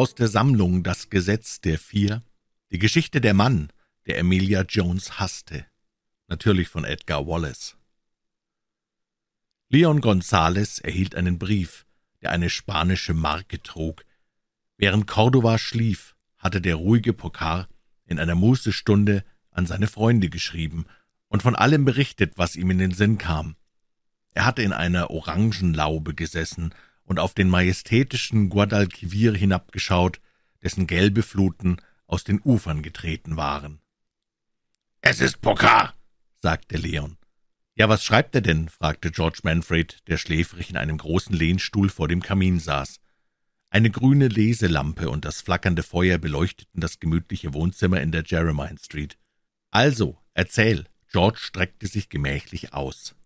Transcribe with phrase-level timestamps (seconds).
[0.00, 2.22] aus der Sammlung »Das Gesetz der Vier«,
[2.72, 3.70] die Geschichte der Mann,
[4.06, 5.66] der Emilia Jones hasste,
[6.26, 7.76] natürlich von Edgar Wallace.
[9.68, 11.84] Leon Gonzales erhielt einen Brief,
[12.22, 14.06] der eine spanische Marke trug.
[14.78, 17.68] Während Cordova schlief, hatte der ruhige Pokar
[18.06, 20.86] in einer Mußestunde an seine Freunde geschrieben
[21.28, 23.54] und von allem berichtet, was ihm in den Sinn kam.
[24.32, 26.74] Er hatte in einer Orangenlaube gesessen
[27.10, 30.20] und auf den majestätischen Guadalquivir hinabgeschaut,
[30.62, 33.80] dessen gelbe Fluten aus den Ufern getreten waren.
[35.00, 35.92] »Es ist Pokar«,
[36.40, 37.16] sagte Leon.
[37.74, 42.06] »Ja, was schreibt er denn?« fragte George Manfred, der schläfrig in einem großen Lehnstuhl vor
[42.06, 43.00] dem Kamin saß.
[43.70, 49.18] Eine grüne Leselampe und das flackernde Feuer beleuchteten das gemütliche Wohnzimmer in der Jeremiah Street.
[49.72, 53.16] »Also, erzähl!« George streckte sich gemächlich aus.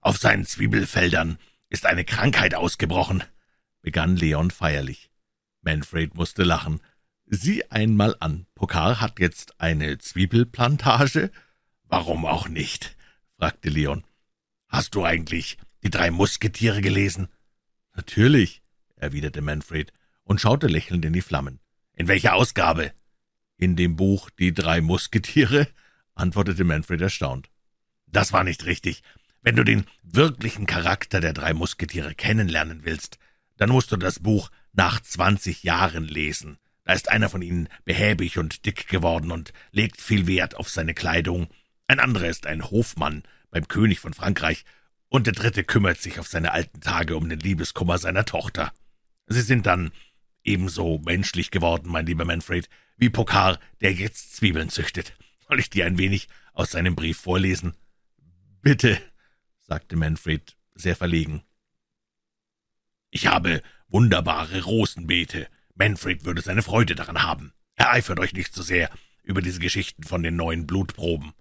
[0.00, 1.38] »Auf seinen Zwiebelfeldern
[1.68, 3.22] ist eine Krankheit ausgebrochen«,
[3.82, 5.10] begann Leon feierlich.
[5.62, 6.80] Manfred musste lachen.
[7.26, 11.30] »Sieh einmal an, Pokar hat jetzt eine Zwiebelplantage?«
[11.84, 12.96] »Warum auch nicht?«
[13.36, 14.04] fragte Leon.
[14.68, 17.28] »Hast du eigentlich die drei Musketiere gelesen?«
[17.94, 18.62] »Natürlich«,
[18.94, 21.60] erwiderte Manfred und schaute lächelnd in die Flammen.
[21.94, 22.92] »In welcher Ausgabe?«
[23.56, 25.68] »In dem Buch Die drei Musketiere«,
[26.14, 27.50] antwortete Manfred erstaunt.
[28.06, 29.02] »Das war nicht richtig.
[29.46, 33.20] Wenn du den wirklichen Charakter der drei Musketiere kennenlernen willst,
[33.58, 36.58] dann musst du das Buch nach zwanzig Jahren lesen.
[36.82, 40.94] Da ist einer von ihnen behäbig und dick geworden und legt viel Wert auf seine
[40.94, 41.46] Kleidung,
[41.86, 43.22] ein anderer ist ein Hofmann
[43.52, 44.64] beim König von Frankreich,
[45.10, 48.72] und der dritte kümmert sich auf seine alten Tage um den Liebeskummer seiner Tochter.
[49.28, 49.92] Sie sind dann
[50.42, 55.16] ebenso menschlich geworden, mein lieber Manfred, wie Pokar, der jetzt Zwiebeln züchtet.
[55.46, 57.74] Soll ich dir ein wenig aus seinem Brief vorlesen?
[58.60, 59.00] Bitte,
[59.66, 61.42] sagte Manfred, sehr verlegen.
[63.10, 65.48] Ich habe wunderbare Rosenbeete.
[65.74, 67.52] Manfred würde seine Freude daran haben.
[67.74, 68.90] Ereifert euch nicht zu so sehr
[69.22, 71.32] über diese Geschichten von den neuen Blutproben.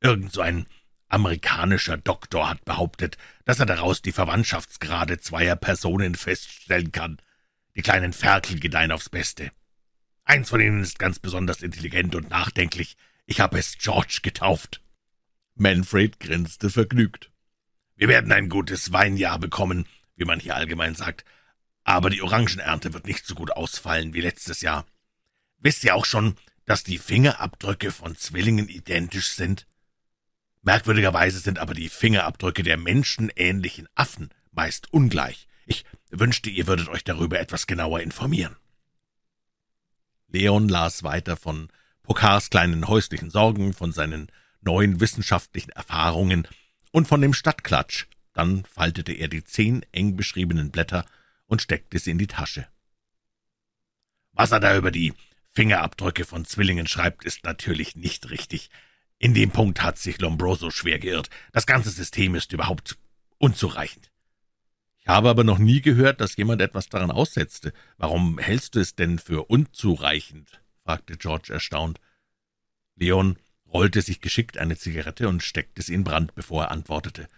[0.00, 0.66] Irgend so ein
[1.08, 7.18] amerikanischer Doktor hat behauptet, dass er daraus die Verwandtschaftsgrade zweier Personen feststellen kann.
[7.76, 9.52] Die kleinen Ferkel gedeihen aufs Beste.
[10.24, 12.96] Eins von ihnen ist ganz besonders intelligent und nachdenklich.
[13.26, 14.80] Ich habe es George getauft.
[15.54, 17.30] Manfred grinste vergnügt.
[17.96, 19.86] Wir werden ein gutes Weinjahr bekommen,
[20.16, 21.24] wie man hier allgemein sagt,
[21.82, 24.86] aber die Orangenernte wird nicht so gut ausfallen wie letztes Jahr.
[25.58, 26.36] Wisst ihr auch schon,
[26.66, 29.66] dass die Fingerabdrücke von Zwillingen identisch sind?
[30.62, 35.46] Merkwürdigerweise sind aber die Fingerabdrücke der menschenähnlichen Affen meist ungleich.
[35.64, 38.56] Ich wünschte, ihr würdet euch darüber etwas genauer informieren.
[40.28, 41.68] Leon las weiter von
[42.02, 44.30] Pokars kleinen häuslichen Sorgen, von seinen
[44.60, 46.46] neuen wissenschaftlichen Erfahrungen
[46.96, 48.06] und von dem Stadtklatsch.
[48.32, 51.04] Dann faltete er die zehn eng beschriebenen Blätter
[51.44, 52.66] und steckte sie in die Tasche.
[54.32, 55.12] Was er da über die
[55.52, 58.70] Fingerabdrücke von Zwillingen schreibt, ist natürlich nicht richtig.
[59.18, 61.28] In dem Punkt hat sich Lombroso schwer geirrt.
[61.52, 62.96] Das ganze System ist überhaupt
[63.36, 64.10] unzureichend.
[64.98, 67.74] Ich habe aber noch nie gehört, dass jemand etwas daran aussetzte.
[67.98, 70.62] Warum hältst du es denn für unzureichend?
[70.82, 72.00] fragte George erstaunt.
[72.94, 73.36] Leon
[73.72, 77.28] rollte sich geschickt eine Zigarette und steckte sie in Brand, bevor er antwortete.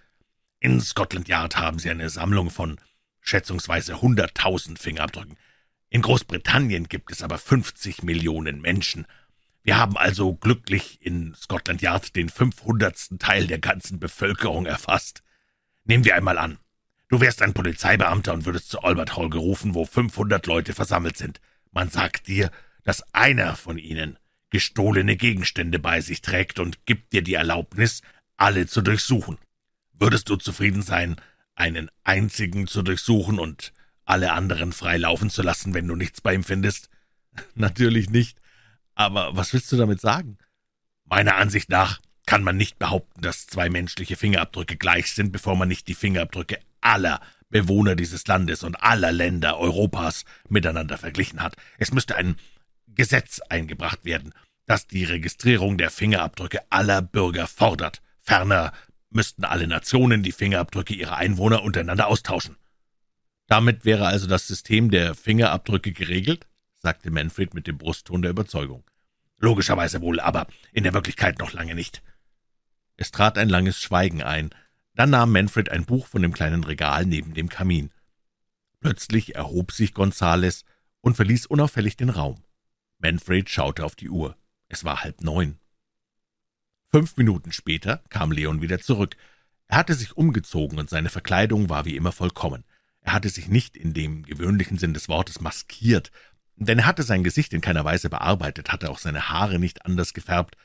[0.60, 2.80] In Scotland Yard haben sie eine Sammlung von
[3.20, 5.36] schätzungsweise hunderttausend Fingerabdrücken.
[5.90, 9.06] In Großbritannien gibt es aber fünfzig Millionen Menschen.
[9.62, 15.22] Wir haben also glücklich in Scotland Yard den fünfhundertsten Teil der ganzen Bevölkerung erfasst.
[15.84, 16.58] Nehmen wir einmal an,
[17.08, 21.40] du wärst ein Polizeibeamter und würdest zu Albert Hall gerufen, wo fünfhundert Leute versammelt sind.
[21.70, 22.50] Man sagt dir,
[22.84, 24.18] dass einer von ihnen
[24.50, 28.02] gestohlene Gegenstände bei sich trägt und gibt dir die Erlaubnis,
[28.36, 29.38] alle zu durchsuchen.
[29.92, 31.16] Würdest du zufrieden sein,
[31.54, 33.72] einen einzigen zu durchsuchen und
[34.04, 36.88] alle anderen frei laufen zu lassen, wenn du nichts bei ihm findest?
[37.54, 38.40] Natürlich nicht.
[38.94, 40.38] Aber was willst du damit sagen?
[41.04, 45.68] Meiner Ansicht nach kann man nicht behaupten, dass zwei menschliche Fingerabdrücke gleich sind, bevor man
[45.68, 51.56] nicht die Fingerabdrücke aller Bewohner dieses Landes und aller Länder Europas miteinander verglichen hat.
[51.78, 52.36] Es müsste ein
[52.94, 54.32] Gesetz eingebracht werden,
[54.66, 58.02] das die Registrierung der Fingerabdrücke aller Bürger fordert.
[58.20, 58.72] Ferner
[59.10, 62.56] müssten alle Nationen die Fingerabdrücke ihrer Einwohner untereinander austauschen.
[63.46, 66.46] Damit wäre also das System der Fingerabdrücke geregelt?
[66.80, 68.84] sagte Manfred mit dem Brustton der Überzeugung.
[69.38, 72.02] Logischerweise wohl, aber in der Wirklichkeit noch lange nicht.
[72.96, 74.50] Es trat ein langes Schweigen ein.
[74.94, 77.90] Dann nahm Manfred ein Buch von dem kleinen Regal neben dem Kamin.
[78.80, 80.64] Plötzlich erhob sich Gonzales
[81.00, 82.42] und verließ unauffällig den Raum.
[82.98, 84.36] Manfred schaute auf die Uhr.
[84.68, 85.58] Es war halb neun.
[86.90, 89.16] Fünf Minuten später kam Leon wieder zurück.
[89.66, 92.64] Er hatte sich umgezogen und seine Verkleidung war wie immer vollkommen.
[93.00, 96.10] Er hatte sich nicht in dem gewöhnlichen Sinn des Wortes maskiert,
[96.56, 100.12] denn er hatte sein Gesicht in keiner Weise bearbeitet, hatte auch seine Haare nicht anders
[100.12, 100.56] gefärbt.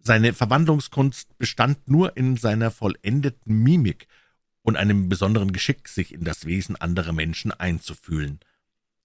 [0.00, 4.08] Seine Verwandlungskunst bestand nur in seiner vollendeten Mimik
[4.62, 8.40] und einem besonderen Geschick, sich in das Wesen anderer Menschen einzufühlen.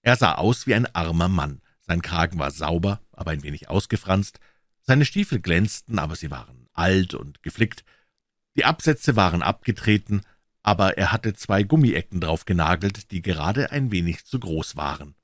[0.02, 1.62] Er sah aus wie ein armer Mann.
[1.86, 4.40] Sein Kragen war sauber, aber ein wenig ausgefranst.
[4.80, 7.84] Seine Stiefel glänzten, aber sie waren alt und geflickt.
[8.56, 10.22] Die Absätze waren abgetreten,
[10.62, 15.14] aber er hatte zwei Gummiecken drauf genagelt, die gerade ein wenig zu groß waren.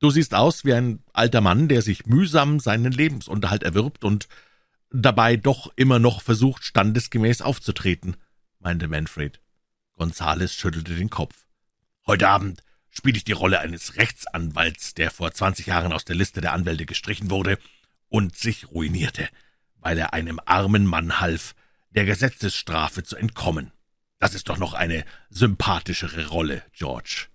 [0.00, 4.28] Du siehst aus wie ein alter Mann, der sich mühsam seinen Lebensunterhalt erwirbt und
[4.90, 8.16] dabei doch immer noch versucht, standesgemäß aufzutreten,
[8.60, 9.40] meinte Manfred.
[9.96, 11.46] Gonzales schüttelte den Kopf.
[12.06, 16.40] Heute Abend spiele ich die Rolle eines Rechtsanwalts, der vor zwanzig Jahren aus der Liste
[16.40, 17.58] der Anwälte gestrichen wurde
[18.08, 19.28] und sich ruinierte,
[19.76, 21.54] weil er einem armen Mann half,
[21.90, 23.72] der Gesetzesstrafe zu entkommen.
[24.18, 27.26] Das ist doch noch eine sympathischere Rolle, George.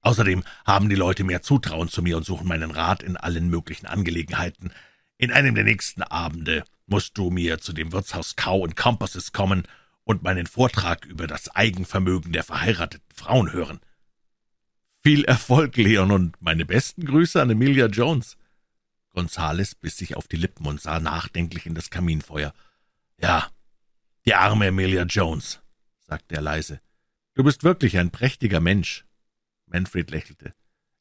[0.00, 3.86] Außerdem haben die Leute mehr Zutrauen zu mir und suchen meinen Rat in allen möglichen
[3.86, 4.72] Angelegenheiten.
[5.16, 9.64] In einem der nächsten Abende musst du mir zu dem Wirtshaus Cow und Compasses kommen
[10.04, 13.80] und meinen Vortrag über das Eigenvermögen der verheirateten Frauen hören.
[15.08, 18.36] Viel Erfolg, Leon, und meine besten Grüße an Emilia Jones.
[19.14, 22.52] Gonzales biss sich auf die Lippen und sah nachdenklich in das Kaminfeuer.
[23.16, 23.50] Ja,
[24.26, 25.62] die arme Emilia Jones,
[25.96, 26.78] sagte er leise.
[27.32, 29.06] Du bist wirklich ein prächtiger Mensch.
[29.64, 30.52] Manfred lächelte.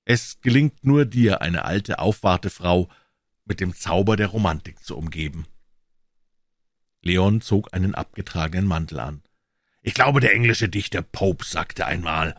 [0.06, 2.88] Es gelingt nur dir, eine alte, aufwarte Frau
[3.44, 5.48] mit dem Zauber der Romantik zu umgeben.
[7.02, 9.22] Leon zog einen abgetragenen Mantel an.
[9.82, 12.36] Ich glaube, der englische Dichter Pope sagte einmal,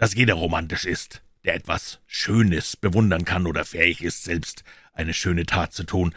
[0.00, 4.64] dass jeder romantisch ist, der etwas Schönes bewundern kann oder fähig ist, selbst
[4.94, 6.14] eine schöne Tat zu tun.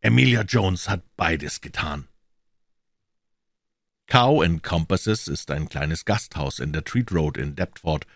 [0.00, 2.08] Emilia Jones hat beides getan.
[4.06, 8.06] Cow and Compasses ist ein kleines Gasthaus in der Treat Road in Deptford.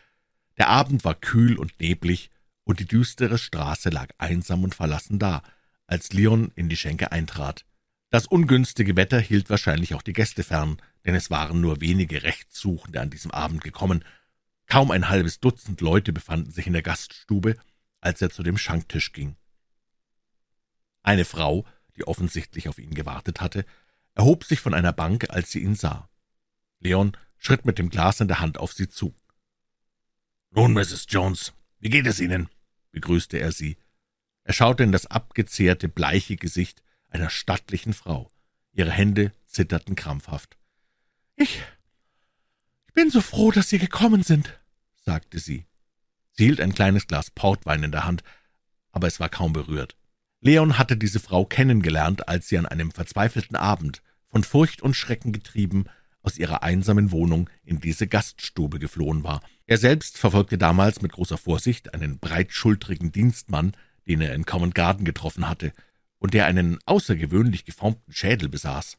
[0.58, 2.30] Der Abend war kühl und neblig,
[2.64, 5.42] und die düstere Straße lag einsam und verlassen da,
[5.86, 7.64] als Leon in die Schenke eintrat.
[8.10, 10.76] Das ungünstige Wetter hielt wahrscheinlich auch die Gäste fern,
[11.06, 14.04] denn es waren nur wenige Rechtssuchende an diesem Abend gekommen.
[14.70, 17.56] Kaum ein halbes Dutzend Leute befanden sich in der Gaststube,
[18.00, 19.34] als er zu dem Schanktisch ging.
[21.02, 23.66] Eine Frau, die offensichtlich auf ihn gewartet hatte,
[24.14, 26.08] erhob sich von einer Bank, als sie ihn sah.
[26.78, 29.12] Leon schritt mit dem Glas in der Hand auf sie zu.
[30.50, 31.06] »Nun, Mrs.
[31.08, 32.48] Jones, wie geht es Ihnen?«
[32.92, 33.76] begrüßte er sie.
[34.44, 38.30] Er schaute in das abgezehrte, bleiche Gesicht einer stattlichen Frau.
[38.72, 40.58] Ihre Hände zitterten krampfhaft.
[41.34, 41.60] »Ich
[42.90, 44.59] ich bin so froh, dass Sie gekommen sind«,
[45.00, 45.66] sagte sie.
[46.32, 48.22] Sie hielt ein kleines Glas Portwein in der Hand,
[48.92, 49.96] aber es war kaum berührt.
[50.40, 55.32] Leon hatte diese Frau kennengelernt, als sie an einem verzweifelten Abend von Furcht und Schrecken
[55.32, 55.84] getrieben,
[56.22, 59.42] aus ihrer einsamen Wohnung in diese Gaststube geflohen war.
[59.66, 63.72] Er selbst verfolgte damals mit großer Vorsicht einen breitschultrigen Dienstmann,
[64.06, 65.72] den er in Covent Garden getroffen hatte,
[66.18, 68.98] und der einen außergewöhnlich geformten Schädel besaß.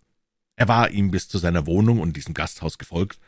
[0.55, 3.19] Er war ihm bis zu seiner Wohnung und diesem Gasthaus gefolgt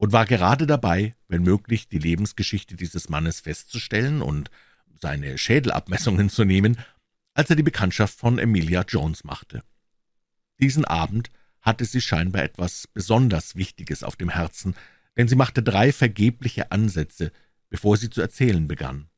[0.00, 4.50] und war gerade dabei, wenn möglich, die Lebensgeschichte dieses Mannes festzustellen und
[4.98, 6.78] seine Schädelabmessungen zu nehmen,
[7.34, 9.62] als er die Bekanntschaft von Emilia Jones machte.
[10.58, 11.28] Diesen Abend
[11.60, 14.74] hatte sie scheinbar etwas besonders Wichtiges auf dem Herzen,
[15.18, 17.30] denn sie machte drei vergebliche Ansätze,
[17.68, 19.10] bevor sie zu erzählen begann.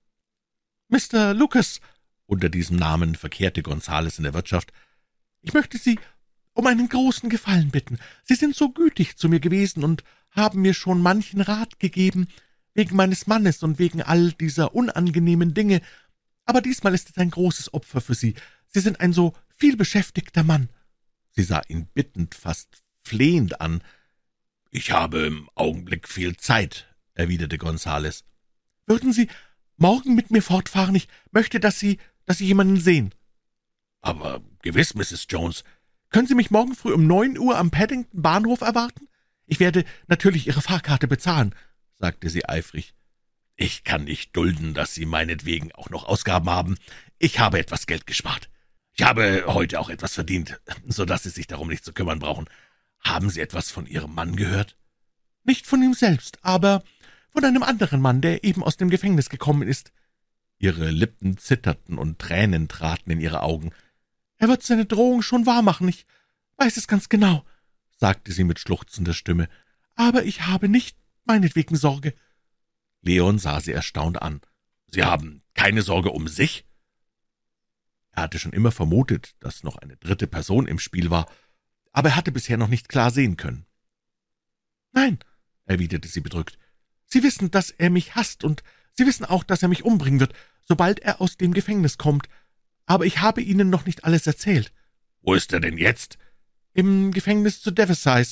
[0.89, 1.33] »Mr.
[1.33, 1.81] Lucas«,
[2.27, 4.73] unter diesem Namen verkehrte Gonzales in der Wirtschaft,
[5.43, 6.01] »ich möchte Sie
[6.55, 7.99] um einen großen Gefallen bitten.
[8.25, 10.03] Sie sind so gütig zu mir gewesen und
[10.33, 12.27] haben mir schon manchen Rat gegeben,
[12.75, 15.81] wegen meines Mannes und wegen all dieser unangenehmen Dinge,
[16.45, 18.35] aber diesmal ist es ein großes Opfer für Sie.
[18.67, 20.69] Sie sind ein so vielbeschäftigter Mann.«
[21.31, 23.83] Sie sah ihn bittend, fast flehend an.
[24.71, 28.25] »Ich habe im Augenblick viel Zeit«, erwiderte Gonzales.
[28.87, 29.29] »Würden Sie
[29.77, 30.95] morgen mit mir fortfahren?
[30.95, 33.15] Ich möchte, dass Sie, dass Sie jemanden sehen.«
[34.01, 35.27] »Aber gewiss, Mrs.
[35.29, 35.65] Jones.
[36.11, 39.09] Können Sie mich morgen früh um neun Uhr am Paddington Bahnhof erwarten?
[39.53, 41.55] Ich werde natürlich Ihre Fahrkarte bezahlen«,
[41.99, 42.95] sagte sie eifrig.
[43.55, 46.79] »Ich kann nicht dulden, dass Sie meinetwegen auch noch Ausgaben haben.
[47.19, 48.49] Ich habe etwas Geld gespart.
[48.95, 52.47] Ich habe heute auch etwas verdient, so dass Sie sich darum nicht zu kümmern brauchen.
[53.01, 54.79] Haben Sie etwas von Ihrem Mann gehört?«
[55.45, 56.83] »Nicht von ihm selbst, aber
[57.29, 59.93] von einem anderen Mann, der eben aus dem Gefängnis gekommen ist.«
[60.57, 63.71] Ihre Lippen zitterten und Tränen traten in ihre Augen.
[64.39, 66.07] »Er wird seine Drohung schon wahrmachen, ich
[66.57, 67.45] weiß es ganz genau«,
[68.03, 69.49] sagte sie mit schluchzender Stimme,
[69.95, 72.15] »aber ich habe nicht meinetwegen Sorge.«
[73.01, 74.41] Leon sah sie erstaunt an.
[74.89, 76.67] »Sie haben keine Sorge um sich?«
[78.11, 81.31] er hatte schon immer vermutet, dass noch eine dritte Person im Spiel war,
[81.93, 83.67] aber er hatte bisher noch nicht klar sehen können.
[84.91, 85.21] »Nein«,
[85.65, 86.59] erwiderte sie bedrückt,
[87.07, 90.35] »Sie wissen, dass er mich hasst, und Sie wissen auch, dass er mich umbringen wird.
[90.65, 92.29] sobald er aus dem Gefängnis kommt.
[92.87, 94.73] Aber ich habe Ihnen noch nicht alles erzählt.«
[95.21, 96.19] »Wo ist er denn jetzt?«
[96.75, 98.27] »Im Gefängnis zu Devonshire.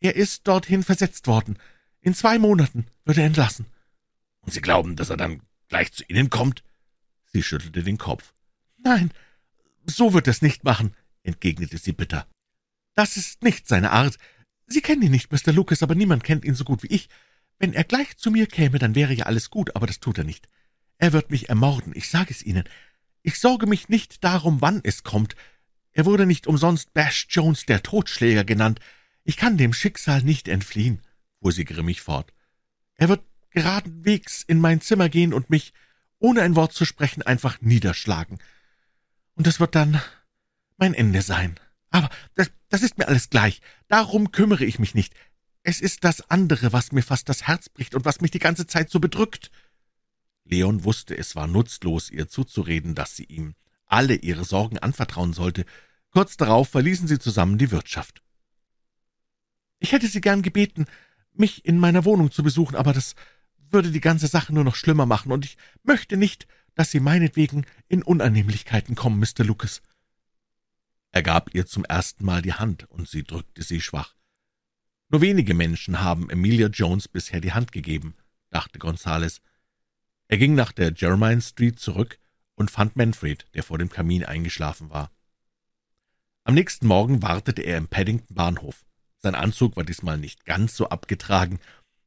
[0.00, 1.58] Er ist dorthin versetzt worden.
[2.00, 3.66] In zwei Monaten wird er entlassen.«
[4.40, 6.62] »Und Sie glauben, dass er dann gleich zu Ihnen kommt?«
[7.32, 8.32] Sie schüttelte den Kopf.
[8.78, 9.10] »Nein,
[9.86, 12.26] so wird es nicht machen«, entgegnete sie bitter.
[12.94, 14.16] »Das ist nicht seine Art.
[14.66, 15.52] Sie kennen ihn nicht, Mr.
[15.52, 17.08] Lucas, aber niemand kennt ihn so gut wie ich.
[17.58, 20.24] Wenn er gleich zu mir käme, dann wäre ja alles gut, aber das tut er
[20.24, 20.48] nicht.
[20.98, 22.64] Er wird mich ermorden, ich sage es Ihnen.
[23.22, 25.36] Ich sorge mich nicht darum, wann es kommt.
[25.92, 28.80] Er wurde nicht umsonst Bash Jones, der Totschläger, genannt.
[29.24, 31.02] Ich kann dem Schicksal nicht entfliehen,
[31.40, 32.32] fuhr sie grimmig fort.
[32.94, 35.72] Er wird geradenwegs in mein Zimmer gehen und mich,
[36.18, 38.38] ohne ein Wort zu sprechen, einfach niederschlagen.
[39.34, 40.00] Und das wird dann
[40.76, 41.58] mein Ende sein.
[41.90, 43.60] Aber das, das ist mir alles gleich.
[43.88, 45.14] Darum kümmere ich mich nicht.
[45.62, 48.66] Es ist das andere, was mir fast das Herz bricht und was mich die ganze
[48.66, 49.50] Zeit so bedrückt.
[50.44, 53.54] Leon wusste, es war nutzlos, ihr zuzureden, dass sie ihm
[53.90, 55.64] alle ihre Sorgen anvertrauen sollte.
[56.10, 58.22] Kurz darauf verließen sie zusammen die Wirtschaft.
[59.78, 60.86] Ich hätte Sie gern gebeten,
[61.32, 63.14] mich in meiner Wohnung zu besuchen, aber das
[63.70, 67.64] würde die ganze Sache nur noch schlimmer machen, und ich möchte nicht, dass Sie meinetwegen
[67.88, 69.44] in Unannehmlichkeiten kommen, Mr.
[69.44, 69.80] Lucas.
[71.12, 74.14] Er gab ihr zum ersten Mal die Hand, und sie drückte sie schwach.
[75.08, 78.14] Nur wenige Menschen haben Emilia Jones bisher die Hand gegeben,
[78.50, 79.40] dachte Gonzales.
[80.28, 82.19] Er ging nach der Jermyn Street zurück
[82.60, 85.10] und fand Manfred, der vor dem Kamin eingeschlafen war.
[86.44, 88.84] Am nächsten Morgen wartete er im Paddington Bahnhof.
[89.16, 91.58] Sein Anzug war diesmal nicht ganz so abgetragen,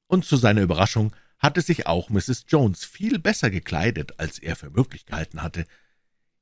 [0.05, 2.45] und zu seiner Überraschung hatte sich auch Mrs.
[2.47, 5.65] Jones viel besser gekleidet, als er für möglich gehalten hatte.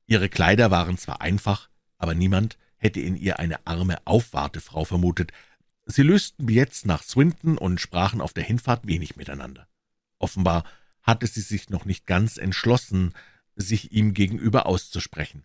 [0.06, 5.32] Ihre Kleider waren zwar einfach, aber niemand hätte in ihr eine arme Aufwartefrau vermutet.
[5.86, 9.68] Sie lösten Billets nach Swinton und sprachen auf der Hinfahrt wenig miteinander.
[10.18, 10.64] Offenbar
[11.02, 13.14] hatte sie sich noch nicht ganz entschlossen,
[13.56, 15.44] sich ihm gegenüber auszusprechen.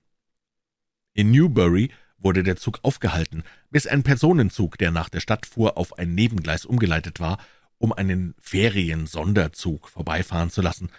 [1.13, 5.97] In Newbury wurde der Zug aufgehalten, bis ein Personenzug, der nach der Stadt fuhr, auf
[5.97, 7.37] ein Nebengleis umgeleitet war
[7.77, 10.89] um einen Ferien-Sonderzug vorbeifahren zu lassen.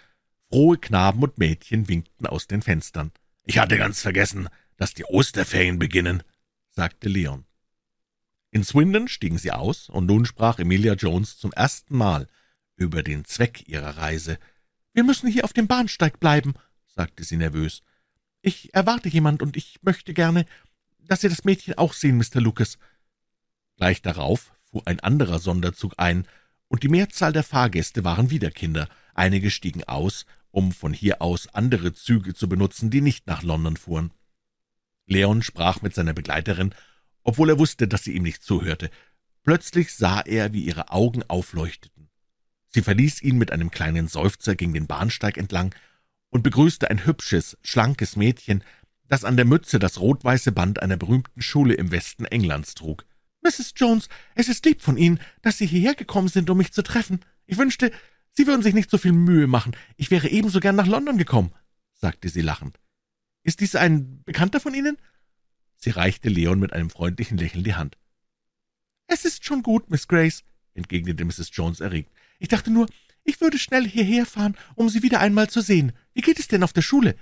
[0.49, 3.11] Frohe Knaben und Mädchen winkten aus den Fenstern.
[3.45, 6.23] »Ich hatte ganz vergessen, dass die Osterferien beginnen«,
[6.71, 7.45] sagte Leon.
[8.51, 12.27] In Swindon stiegen sie aus, und nun sprach Emilia Jones zum ersten Mal
[12.75, 14.39] über den Zweck ihrer Reise.
[14.93, 16.53] »Wir müssen hier auf dem Bahnsteig bleiben«,
[16.99, 17.81] sagte sie nervös.
[18.41, 20.45] »Ich erwarte jemand, und ich möchte gerne,
[21.07, 22.41] dass Sie das Mädchen auch sehen, Mr.
[22.41, 22.77] Lucas.«
[23.77, 26.27] Gleich darauf fuhr ein anderer Sonderzug ein,
[26.67, 28.89] und die Mehrzahl der Fahrgäste waren wieder Kinder.
[29.13, 33.77] Einige stiegen aus, um von hier aus andere Züge zu benutzen, die nicht nach London
[33.77, 34.11] fuhren.
[35.05, 36.75] Leon sprach mit seiner Begleiterin,
[37.23, 38.89] obwohl er wusste, dass sie ihm nicht zuhörte.
[39.43, 42.09] Plötzlich sah er, wie ihre Augen aufleuchteten.
[42.67, 45.73] Sie verließ ihn mit einem kleinen Seufzer gegen den Bahnsteig entlang
[46.29, 48.63] und begrüßte ein hübsches, schlankes Mädchen,
[49.07, 53.05] das an der Mütze das rot-weiße Band einer berühmten Schule im Westen Englands trug.
[53.41, 53.73] »Mrs.
[53.75, 57.21] Jones, es ist lieb von Ihnen, dass Sie hierher gekommen sind, um mich zu treffen.
[57.45, 57.91] Ich wünschte,
[58.31, 59.75] Sie würden sich nicht so viel Mühe machen.
[59.97, 61.51] Ich wäre ebenso gern nach London gekommen«,
[61.93, 62.79] sagte sie lachend.
[63.43, 64.97] »Ist dies ein Bekannter von Ihnen?«
[65.75, 67.97] Sie reichte Leon mit einem freundlichen Lächeln die Hand.
[69.07, 70.43] »Es ist schon gut, Miss Grace«,
[70.73, 71.49] entgegnete Mrs.
[71.53, 72.11] Jones erregt.
[72.37, 72.87] »Ich dachte nur,
[73.23, 75.93] ich würde schnell hierher fahren, um Sie wieder einmal zu sehen.
[76.19, 77.15] Wie geht es denn auf der Schule?«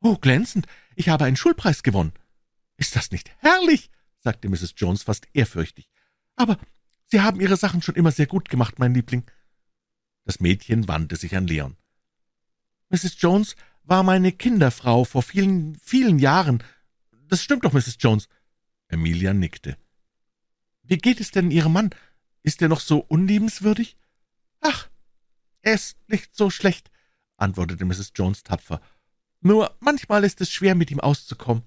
[0.00, 0.68] »Oh, glänzend.
[0.94, 2.12] Ich habe einen Schulpreis gewonnen.«
[2.76, 4.74] »Ist das nicht herrlich?« sagte Mrs.
[4.76, 5.90] Jones fast ehrfürchtig.
[6.36, 6.56] »Aber
[7.06, 9.24] Sie haben Ihre Sachen schon immer sehr gut gemacht, mein Liebling.«
[10.22, 11.76] Das Mädchen wandte sich an Leon.
[12.90, 13.16] »Mrs.
[13.18, 16.62] Jones war meine Kinderfrau vor vielen, vielen Jahren.
[17.26, 17.96] Das stimmt doch, Mrs.
[17.98, 18.28] Jones.«
[18.86, 19.76] Emilia nickte.
[20.84, 21.90] »Wie geht es denn Ihrem Mann?
[22.44, 23.96] Ist er noch so unliebenswürdig?«
[24.60, 24.88] »Ach,
[25.62, 26.91] er ist nicht so schlecht«,
[27.42, 28.12] antwortete Mrs.
[28.14, 28.80] Jones tapfer.
[29.40, 31.64] »Nur manchmal ist es schwer, mit ihm auszukommen.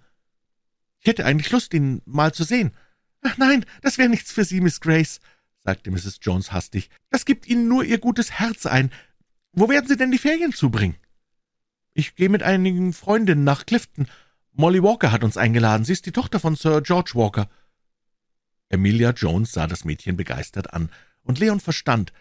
[1.00, 2.74] Ich hätte eigentlich Lust, ihn mal zu sehen.«
[3.22, 5.20] »Ach nein, das wäre nichts für Sie, Miss Grace«,
[5.64, 6.20] sagte Mrs.
[6.22, 6.90] Jones hastig.
[7.10, 8.92] »Das gibt Ihnen nur Ihr gutes Herz ein.
[9.52, 10.98] Wo werden Sie denn die Ferien zubringen?«
[11.94, 14.08] »Ich gehe mit einigen Freundinnen nach Clifton.
[14.54, 15.86] Molly Walker hat uns eingeladen.
[15.86, 17.50] Sie ist die Tochter von Sir George Walker.«
[18.70, 20.90] Emilia Jones sah das Mädchen begeistert an,
[21.24, 22.14] und Leon verstand,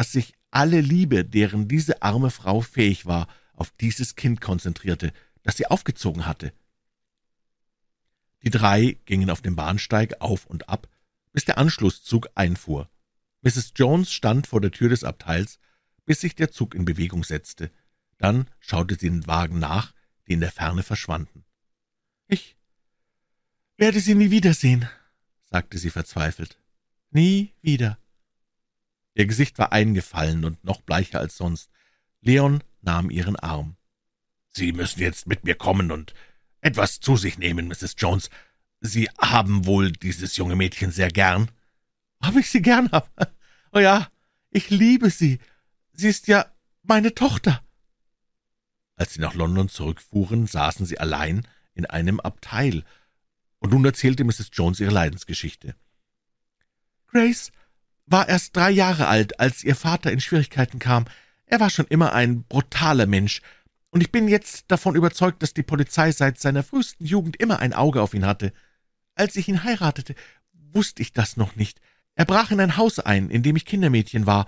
[0.00, 5.58] dass sich alle Liebe, deren diese arme Frau fähig war, auf dieses Kind konzentrierte, das
[5.58, 6.54] sie aufgezogen hatte.
[8.42, 10.88] Die drei gingen auf dem Bahnsteig auf und ab,
[11.32, 12.88] bis der Anschlusszug einfuhr.
[13.42, 13.74] Mrs.
[13.76, 15.58] Jones stand vor der Tür des Abteils,
[16.06, 17.70] bis sich der Zug in Bewegung setzte.
[18.16, 19.92] Dann schaute sie den Wagen nach,
[20.26, 21.44] die in der Ferne verschwanden.
[22.26, 22.56] »Ich
[23.76, 24.88] werde Sie nie wiedersehen«,
[25.50, 26.58] sagte sie verzweifelt.
[27.10, 27.99] »Nie wieder.«
[29.14, 31.70] Ihr Gesicht war eingefallen und noch bleicher als sonst.
[32.20, 33.76] Leon nahm ihren Arm.
[34.50, 36.14] Sie müssen jetzt mit mir kommen und
[36.60, 37.94] etwas zu sich nehmen, Mrs.
[37.98, 38.30] Jones.
[38.80, 41.50] Sie haben wohl dieses junge Mädchen sehr gern?
[42.20, 43.10] Ob ich sie gern hab?
[43.72, 44.08] Oh ja,
[44.50, 45.38] ich liebe sie.
[45.92, 46.52] Sie ist ja
[46.82, 47.62] meine Tochter.
[48.96, 52.84] Als sie nach London zurückfuhren, saßen sie allein in einem Abteil,
[53.60, 54.50] und nun erzählte Mrs.
[54.52, 55.76] Jones ihre Leidensgeschichte.
[57.06, 57.52] Grace
[58.10, 61.06] war erst drei Jahre alt, als ihr Vater in Schwierigkeiten kam.
[61.46, 63.40] Er war schon immer ein brutaler Mensch,
[63.90, 67.72] und ich bin jetzt davon überzeugt, dass die Polizei seit seiner frühesten Jugend immer ein
[67.72, 68.52] Auge auf ihn hatte.
[69.16, 70.14] Als ich ihn heiratete,
[70.52, 71.80] wusste ich das noch nicht.
[72.14, 74.46] Er brach in ein Haus ein, in dem ich Kindermädchen war,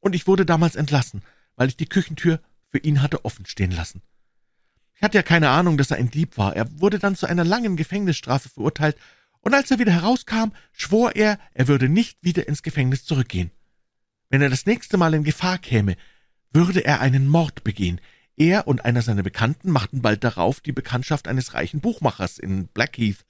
[0.00, 1.22] und ich wurde damals entlassen,
[1.56, 4.02] weil ich die Küchentür für ihn hatte offen stehen lassen.
[4.94, 6.54] Ich hatte ja keine Ahnung, dass er ein Dieb war.
[6.54, 8.96] Er wurde dann zu einer langen Gefängnisstrafe verurteilt,
[9.44, 13.50] und als er wieder herauskam, schwor er, er würde nicht wieder ins Gefängnis zurückgehen.
[14.30, 15.96] Wenn er das nächste Mal in Gefahr käme,
[16.50, 18.00] würde er einen Mord begehen.
[18.36, 23.26] Er und einer seiner Bekannten machten bald darauf die Bekanntschaft eines reichen Buchmachers in Blackheath.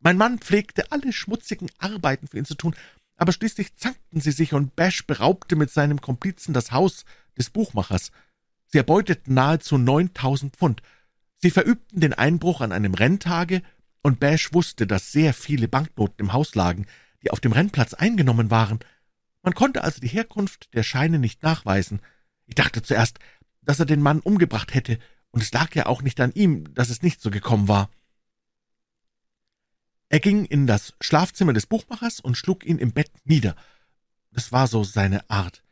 [0.00, 2.74] Mein Mann pflegte alle schmutzigen Arbeiten für ihn zu tun,
[3.16, 7.04] aber schließlich zankten sie sich und Bash beraubte mit seinem Komplizen das Haus
[7.38, 8.10] des Buchmachers.
[8.66, 10.82] Sie erbeuteten nahezu neuntausend Pfund.
[11.38, 13.62] Sie verübten den Einbruch an einem Renntage,
[14.02, 16.86] und Bash wusste, dass sehr viele Banknoten im Haus lagen,
[17.22, 18.80] die auf dem Rennplatz eingenommen waren.
[19.42, 22.00] Man konnte also die Herkunft der Scheine nicht nachweisen.
[22.46, 23.18] Ich dachte zuerst,
[23.62, 24.98] dass er den Mann umgebracht hätte,
[25.30, 27.88] und es lag ja auch nicht an ihm, dass es nicht so gekommen war.
[30.10, 33.56] Er ging in das Schlafzimmer des Buchmachers und schlug ihn im Bett nieder.
[34.30, 35.62] Das war so seine Art.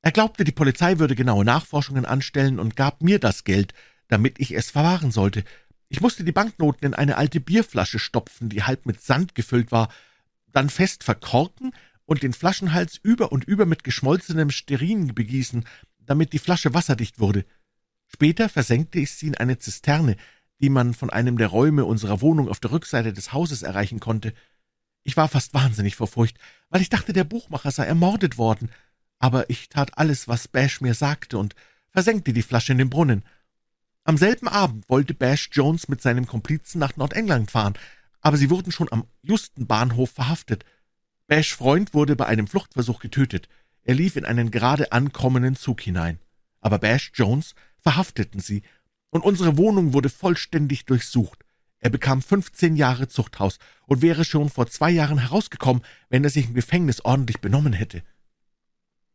[0.00, 3.74] Er glaubte, die Polizei würde genaue Nachforschungen anstellen und gab mir das Geld,
[4.08, 5.44] damit ich es verwahren sollte.
[5.92, 9.92] Ich musste die Banknoten in eine alte Bierflasche stopfen, die halb mit Sand gefüllt war,
[10.50, 11.74] dann fest verkorken
[12.06, 15.66] und den Flaschenhals über und über mit geschmolzenem Sterin begießen,
[15.98, 17.44] damit die Flasche wasserdicht wurde.
[18.06, 20.16] Später versenkte ich sie in eine Zisterne,
[20.62, 24.32] die man von einem der Räume unserer Wohnung auf der Rückseite des Hauses erreichen konnte.
[25.02, 26.38] Ich war fast wahnsinnig vor Furcht,
[26.70, 28.70] weil ich dachte, der Buchmacher sei ermordet worden,
[29.18, 31.54] aber ich tat alles, was Bash mir sagte, und
[31.90, 33.24] versenkte die Flasche in den Brunnen.
[34.04, 37.74] Am selben Abend wollte Bash Jones mit seinem Komplizen nach Nordengland fahren,
[38.20, 40.64] aber sie wurden schon am Justenbahnhof verhaftet.
[41.28, 43.48] Bash Freund wurde bei einem Fluchtversuch getötet.
[43.84, 46.18] Er lief in einen gerade ankommenden Zug hinein.
[46.60, 48.62] Aber Bash Jones verhafteten sie
[49.10, 51.44] und unsere Wohnung wurde vollständig durchsucht.
[51.78, 56.46] Er bekam fünfzehn Jahre Zuchthaus und wäre schon vor zwei Jahren herausgekommen, wenn er sich
[56.46, 58.02] im Gefängnis ordentlich benommen hätte.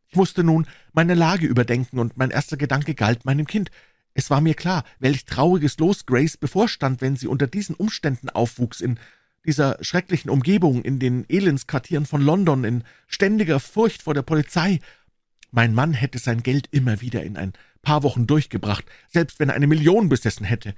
[0.08, 3.70] Ich musste nun meine Lage überdenken, und mein erster Gedanke galt meinem Kind.
[4.18, 8.80] Es war mir klar, welch trauriges Los Grace bevorstand, wenn sie unter diesen Umständen aufwuchs,
[8.80, 8.98] in
[9.46, 14.80] dieser schrecklichen Umgebung, in den Elendsquartieren von London, in ständiger Furcht vor der Polizei.
[15.52, 19.54] Mein Mann hätte sein Geld immer wieder in ein paar Wochen durchgebracht, selbst wenn er
[19.54, 20.74] eine Million besessen hätte.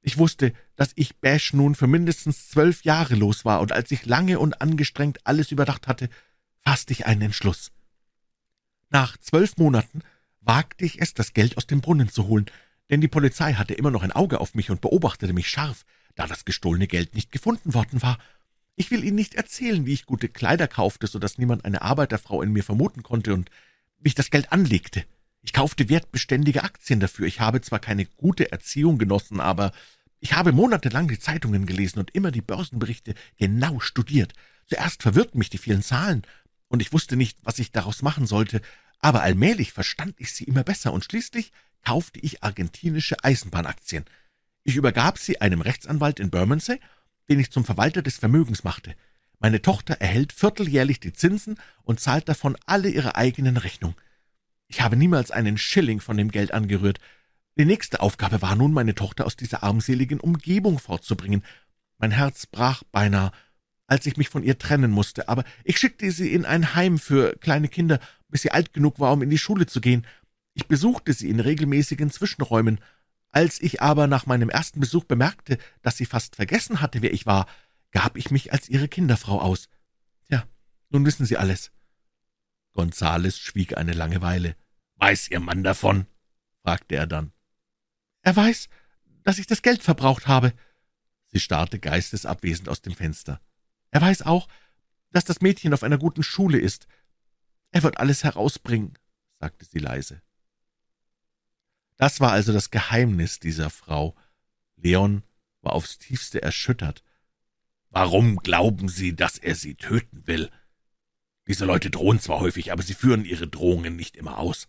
[0.00, 4.06] Ich wusste, dass ich Bash nun für mindestens zwölf Jahre los war, und als ich
[4.06, 6.08] lange und angestrengt alles überdacht hatte,
[6.62, 7.72] fasste ich einen Entschluss.
[8.88, 10.00] Nach zwölf Monaten
[10.44, 12.46] wagte ich es, das Geld aus dem Brunnen zu holen,
[12.90, 16.26] denn die Polizei hatte immer noch ein Auge auf mich und beobachtete mich scharf, da
[16.26, 18.18] das gestohlene Geld nicht gefunden worden war.
[18.76, 22.42] Ich will Ihnen nicht erzählen, wie ich gute Kleider kaufte, so dass niemand eine Arbeiterfrau
[22.42, 23.50] in mir vermuten konnte und
[24.00, 25.04] wie ich das Geld anlegte.
[25.42, 27.26] Ich kaufte wertbeständige Aktien dafür.
[27.26, 29.72] Ich habe zwar keine gute Erziehung genossen, aber
[30.20, 34.32] ich habe monatelang die Zeitungen gelesen und immer die Börsenberichte genau studiert.
[34.66, 36.22] Zuerst verwirrten mich die vielen Zahlen,
[36.68, 38.60] und ich wusste nicht, was ich daraus machen sollte,
[39.00, 41.52] aber allmählich verstand ich sie immer besser, und schließlich
[41.84, 44.04] kaufte ich argentinische Eisenbahnaktien.
[44.64, 46.80] Ich übergab sie einem Rechtsanwalt in Bermondsey,
[47.28, 48.94] den ich zum Verwalter des Vermögens machte.
[49.38, 53.96] Meine Tochter erhält vierteljährlich die Zinsen und zahlt davon alle ihre eigenen Rechnungen.
[54.68, 56.98] Ich habe niemals einen Schilling von dem Geld angerührt.
[57.58, 61.44] Die nächste Aufgabe war nun, meine Tochter aus dieser armseligen Umgebung fortzubringen.
[61.98, 63.32] Mein Herz brach beinahe,
[63.86, 67.36] als ich mich von ihr trennen musste, aber ich schickte sie in ein Heim für
[67.36, 68.00] kleine Kinder,
[68.34, 70.04] bis sie alt genug war, um in die Schule zu gehen.
[70.54, 72.80] Ich besuchte sie in regelmäßigen Zwischenräumen.
[73.30, 77.26] Als ich aber nach meinem ersten Besuch bemerkte, dass sie fast vergessen hatte, wer ich
[77.26, 77.46] war,
[77.92, 79.68] gab ich mich als ihre Kinderfrau aus.
[80.28, 80.48] Ja,
[80.90, 81.70] nun wissen Sie alles.
[82.72, 84.56] Gonzales schwieg eine lange Weile.
[84.96, 86.08] »Weiß Ihr Mann davon?«
[86.64, 87.30] fragte er dann.
[88.22, 88.68] »Er weiß,
[89.22, 90.52] dass ich das Geld verbraucht habe.«
[91.26, 93.40] Sie starrte geistesabwesend aus dem Fenster.
[93.92, 94.48] »Er weiß auch,
[95.12, 96.88] dass das Mädchen auf einer guten Schule ist.
[97.74, 98.96] Er wird alles herausbringen«,
[99.40, 100.22] sagte sie leise.
[101.96, 104.14] Das war also das Geheimnis dieser Frau.
[104.76, 105.24] Leon
[105.60, 107.02] war aufs tiefste erschüttert.
[107.90, 110.52] »Warum glauben Sie, dass er Sie töten will?«
[111.48, 114.68] diese Leute drohen zwar häufig, aber sie führen ihre Drohungen nicht immer aus.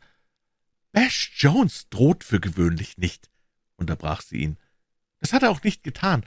[0.92, 3.30] Bash Jones droht für gewöhnlich nicht.
[3.78, 4.58] unterbrach sie ihn.
[5.20, 6.26] Das hat er auch nicht getan.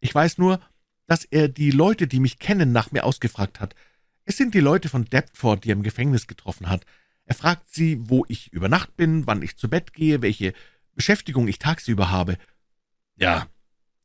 [0.00, 0.60] Ich weiß nur,
[1.06, 3.74] dass er die Leute, die mich kennen, nach mir ausgefragt hat.
[4.28, 6.84] Es sind die Leute von Deptford, die er im Gefängnis getroffen hat.
[7.24, 10.52] Er fragt sie, wo ich über Nacht bin, wann ich zu Bett gehe, welche
[10.94, 12.36] Beschäftigung ich tagsüber habe.
[13.16, 13.46] Ja,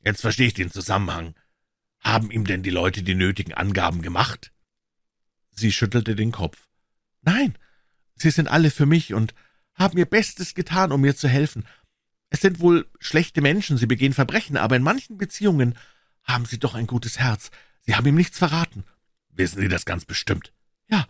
[0.01, 1.35] jetzt verstehe ich den Zusammenhang.
[1.99, 4.53] Haben ihm denn die Leute die nötigen Angaben gemacht?
[5.51, 6.69] Sie schüttelte den Kopf.
[7.23, 7.57] Nein,
[8.15, 9.33] sie sind alle für mich und
[9.75, 11.65] haben ihr Bestes getan, um mir zu helfen.
[12.29, 15.77] Es sind wohl schlechte Menschen, sie begehen Verbrechen, aber in manchen Beziehungen
[16.23, 17.51] haben Sie doch ein gutes Herz.
[17.81, 18.85] Sie haben ihm nichts verraten.
[19.35, 20.53] Wissen Sie das ganz bestimmt?
[20.89, 21.07] Ja.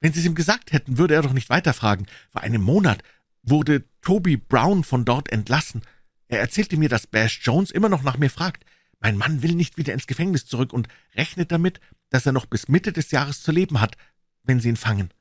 [0.00, 2.06] Wenn Sie es ihm gesagt hätten, würde er doch nicht weiterfragen.
[2.30, 3.02] Vor einem Monat
[3.42, 5.82] wurde Toby Brown von dort entlassen.
[6.28, 8.64] Er erzählte mir, dass Bash Jones immer noch nach mir fragt.
[9.00, 12.68] Mein Mann will nicht wieder ins Gefängnis zurück und rechnet damit, dass er noch bis
[12.68, 13.96] Mitte des Jahres zu leben hat,
[14.42, 15.12] wenn sie ihn fangen.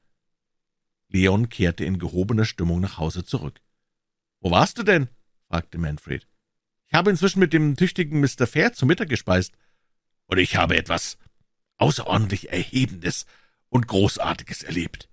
[1.09, 3.61] Leon kehrte in gehobener Stimmung nach Hause zurück.
[4.39, 5.09] »Wo warst du denn?«
[5.47, 6.27] fragte Manfred.
[6.87, 8.47] »Ich habe inzwischen mit dem tüchtigen Mr.
[8.47, 9.53] Fair zu Mittag gespeist.«
[10.27, 11.17] »Und ich habe etwas
[11.83, 13.25] außerordentlich Erhebendes
[13.67, 15.09] und Großartiges erlebt.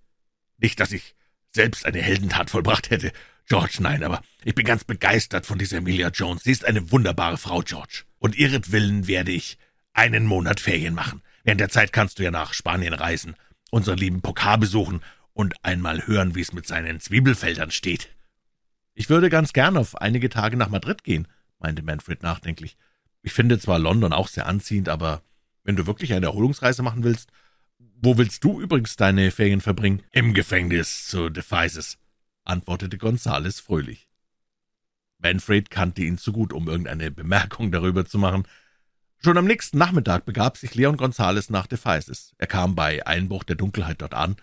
[0.57, 1.17] Nicht, dass ich
[1.51, 3.11] selbst eine Heldentat vollbracht hätte,
[3.49, 6.45] George, nein, aber ich bin ganz begeistert von dieser Emilia Jones.
[6.45, 8.05] Sie ist eine wunderbare Frau, George.
[8.21, 9.59] Und ihretwillen werde ich
[9.93, 11.23] einen Monat Ferien machen.
[11.43, 13.35] Während der Zeit kannst du ja nach Spanien reisen,
[13.73, 15.01] unseren lieben Pokar besuchen
[15.33, 18.15] und einmal hören, wie es mit seinen Zwiebelfeldern steht.
[18.95, 21.27] Ich würde ganz gern auf einige Tage nach Madrid gehen,
[21.59, 22.77] meinte Manfred nachdenklich.
[23.23, 25.23] Ich finde zwar London auch sehr anziehend, aber
[25.65, 27.31] wenn du wirklich eine Erholungsreise machen willst,
[28.03, 30.03] wo willst du übrigens deine Ferien verbringen?
[30.11, 31.99] Im Gefängnis zu Defices,
[32.45, 34.09] antwortete Gonzales fröhlich.
[35.19, 38.45] Manfred kannte ihn zu gut, um irgendeine Bemerkung darüber zu machen.
[39.23, 42.35] Schon am nächsten Nachmittag begab sich Leon Gonzales nach Defices.
[42.39, 44.37] Er kam bei Einbruch der Dunkelheit dort an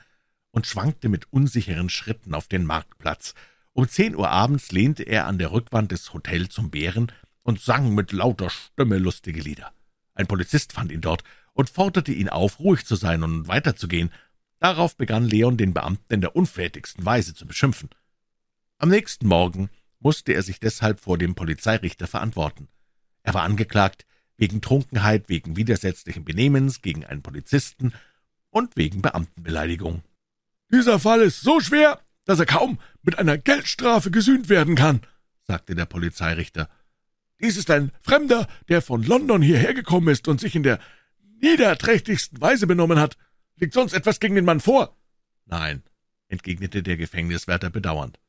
[0.51, 3.33] und schwankte mit unsicheren Schritten auf den Marktplatz.
[3.73, 7.95] Um zehn Uhr abends lehnte er an der Rückwand des Hotels zum Bären und sang
[7.95, 9.71] mit lauter Stimme lustige Lieder.
[10.17, 14.11] Ein Polizist fand ihn dort und forderte ihn auf, ruhig zu sein und weiterzugehen.
[14.59, 17.89] Darauf begann Leon den Beamten in der unflätigsten Weise zu beschimpfen.
[18.79, 22.67] Am nächsten Morgen musste er sich deshalb vor dem Polizeirichter verantworten.
[23.21, 27.93] Er war angeklagt wegen Trunkenheit, wegen widersetzlichen Benehmens gegen einen Polizisten
[28.49, 30.01] und wegen Beamtenbeleidigung.
[30.71, 35.01] Dieser Fall ist so schwer, dass er kaum mit einer Geldstrafe gesühnt werden kann,
[35.43, 36.69] sagte der Polizeirichter.
[37.39, 40.79] Dies ist ein Fremder, der von London hierher gekommen ist und sich in der
[41.41, 43.17] niederträchtigsten Weise benommen hat.
[43.57, 44.97] Liegt sonst etwas gegen den Mann vor?
[45.45, 45.83] Nein,
[46.27, 48.19] entgegnete der Gefängniswärter bedauernd.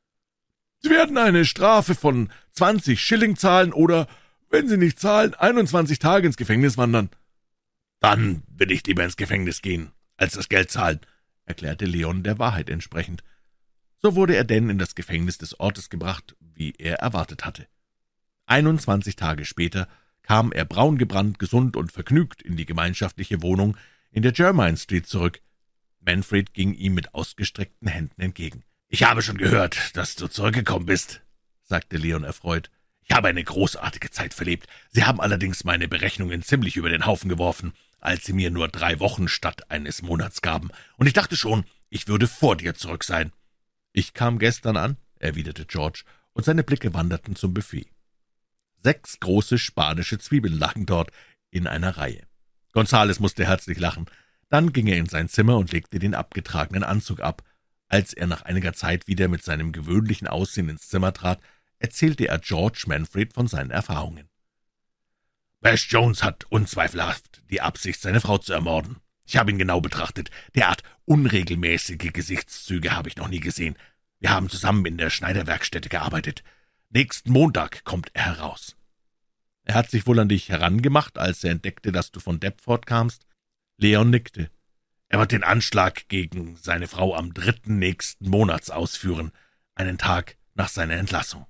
[0.81, 4.07] Sie werden eine Strafe von zwanzig Schilling zahlen oder,
[4.51, 7.11] wenn Sie nicht zahlen, einundzwanzig Tage ins Gefängnis wandern.
[8.01, 11.01] Dann will ich lieber ins Gefängnis gehen, als das Geld zahlen,
[11.47, 13.25] erklärte Leon der Wahrheit entsprechend.
[14.01, 17.67] So wurde er denn in das Gefängnis des Ortes gebracht, wie er erwartet hatte.
[18.49, 19.89] Einundzwanzig Tage später
[20.23, 23.77] kam er braungebrannt, gesund und vergnügt in die gemeinschaftliche Wohnung
[24.11, 25.41] in der Jermyn Street zurück.
[26.01, 28.65] Manfred ging ihm mit ausgestreckten Händen entgegen.
[28.89, 31.21] »Ich habe schon gehört, dass du zurückgekommen bist«,
[31.63, 32.71] sagte Leon erfreut.
[33.03, 34.67] »Ich habe eine großartige Zeit verlebt.
[34.91, 39.01] Sie haben allerdings meine Berechnungen ziemlich über den Haufen geworfen, als Sie mir nur drei
[39.01, 43.33] Wochen statt eines Monats gaben, und ich dachte schon, ich würde vor dir zurück sein.«
[43.93, 47.89] »Ich kam gestern an«, erwiderte George, und seine Blicke wanderten zum Buffet.
[48.89, 51.11] Sechs große spanische Zwiebeln lagen dort
[51.51, 52.23] in einer Reihe.
[52.73, 54.07] Gonzales musste herzlich lachen.
[54.49, 57.43] Dann ging er in sein Zimmer und legte den abgetragenen Anzug ab,
[57.89, 61.39] als er nach einiger Zeit wieder mit seinem gewöhnlichen Aussehen ins Zimmer trat,
[61.79, 64.31] erzählte er George Manfred von seinen Erfahrungen.
[65.61, 68.97] Bash Jones hat unzweifelhaft die Absicht, seine Frau zu ermorden.
[69.27, 70.31] Ich habe ihn genau betrachtet.
[70.55, 73.77] Derart unregelmäßige Gesichtszüge habe ich noch nie gesehen.
[74.19, 76.43] Wir haben zusammen in der Schneiderwerkstätte gearbeitet.
[76.89, 78.78] Nächsten Montag kommt er heraus.
[79.69, 83.27] Er hat sich wohl an dich herangemacht, als er entdeckte, dass du von Deptford kamst?
[83.77, 84.51] Leon nickte.
[85.09, 89.31] Er wird den Anschlag gegen seine Frau am dritten nächsten Monats ausführen,
[89.75, 91.47] einen Tag nach seiner Entlassung.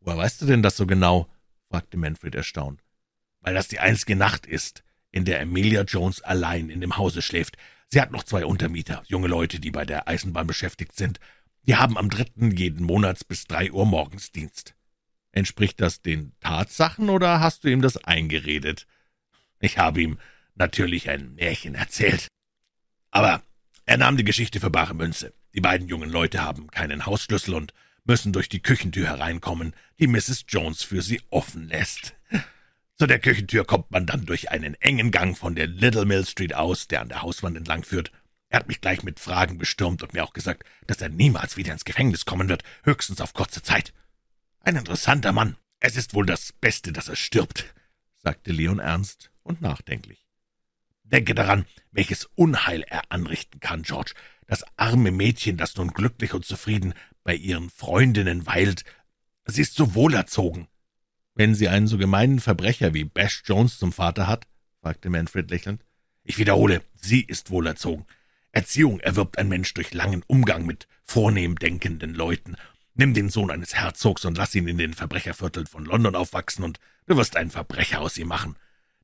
[0.00, 1.30] Woher weißt du denn das so genau?
[1.68, 2.82] fragte Manfred erstaunt.
[3.40, 7.58] Weil das die einzige Nacht ist, in der Emilia Jones allein in dem Hause schläft.
[7.88, 11.20] Sie hat noch zwei Untermieter, junge Leute, die bei der Eisenbahn beschäftigt sind.
[11.66, 14.74] Die haben am dritten jeden Monats bis drei Uhr morgens Dienst.
[15.34, 18.86] Entspricht das den Tatsachen oder hast du ihm das eingeredet?
[19.58, 20.18] Ich habe ihm
[20.54, 22.28] natürlich ein Märchen erzählt.
[23.10, 23.42] Aber
[23.84, 25.34] er nahm die Geschichte für bare Münze.
[25.52, 30.44] Die beiden jungen Leute haben keinen Hausschlüssel und müssen durch die Küchentür hereinkommen, die Mrs.
[30.46, 32.14] Jones für sie offen lässt.
[32.96, 36.54] Zu der Küchentür kommt man dann durch einen engen Gang von der Little Mill Street
[36.54, 38.12] aus, der an der Hauswand entlang führt.
[38.50, 41.72] Er hat mich gleich mit Fragen bestürmt und mir auch gesagt, dass er niemals wieder
[41.72, 43.92] ins Gefängnis kommen wird, höchstens auf kurze Zeit.
[44.66, 45.58] Ein interessanter Mann.
[45.78, 47.74] Es ist wohl das Beste, dass er stirbt,
[48.16, 50.26] sagte Leon ernst und nachdenklich.
[51.02, 54.14] Denke daran, welches Unheil er anrichten kann, George.
[54.46, 58.84] Das arme Mädchen, das nun glücklich und zufrieden bei ihren Freundinnen weilt,
[59.44, 60.66] sie ist so wohlerzogen.
[61.34, 64.46] Wenn sie einen so gemeinen Verbrecher wie Bash Jones zum Vater hat,
[64.80, 65.84] fragte Manfred lächelnd.
[66.22, 68.06] Ich wiederhole, sie ist wohlerzogen.
[68.50, 72.56] Erziehung erwirbt ein Mensch durch langen Umgang mit vornehm denkenden Leuten.
[72.94, 76.78] Nimm den Sohn eines Herzogs und lass ihn in den Verbrechervierteln von London aufwachsen, und
[77.06, 78.56] du wirst einen Verbrecher aus ihm machen.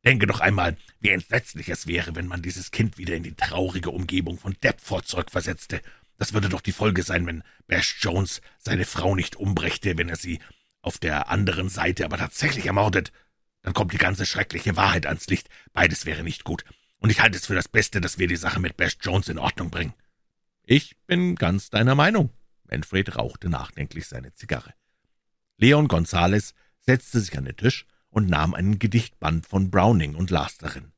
[0.04, 3.90] Denke doch einmal, wie entsetzlich es wäre, wenn man dieses Kind wieder in die traurige
[3.90, 5.82] Umgebung von Deptford zurückversetzte.
[6.18, 10.16] Das würde doch die Folge sein, wenn Bash Jones seine Frau nicht umbrächte, wenn er
[10.16, 10.38] sie
[10.82, 13.12] auf der anderen Seite aber tatsächlich ermordet.
[13.62, 15.48] Dann kommt die ganze schreckliche Wahrheit ans Licht.
[15.72, 16.64] Beides wäre nicht gut.
[16.98, 19.38] Und ich halte es für das Beste, dass wir die Sache mit Bash Jones in
[19.38, 19.94] Ordnung bringen.
[20.64, 22.30] Ich bin ganz deiner Meinung.
[22.70, 24.74] Manfred rauchte nachdenklich seine Zigarre.
[25.56, 30.58] Leon Gonzales setzte sich an den Tisch und nahm einen Gedichtband von Browning und las
[30.58, 30.92] darin.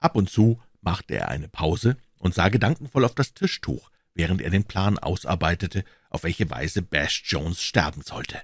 [0.00, 4.50] Ab und zu machte er eine Pause und sah gedankenvoll auf das Tischtuch, während er
[4.50, 8.40] den Plan ausarbeitete, auf welche Weise Bash Jones sterben sollte.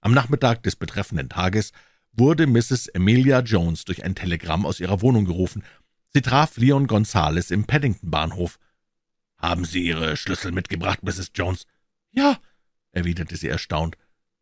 [0.00, 1.72] Am Nachmittag des betreffenden Tages
[2.12, 2.88] wurde Mrs.
[2.88, 5.64] Emilia Jones durch ein Telegramm aus ihrer Wohnung gerufen.
[6.12, 8.58] Sie traf Leon Gonzales im Paddington-Bahnhof.
[9.38, 11.30] »Haben Sie Ihre Schlüssel mitgebracht, Mrs.
[11.34, 11.66] Jones?«
[12.10, 12.38] »Ja«,
[12.92, 13.96] erwiderte sie erstaunt.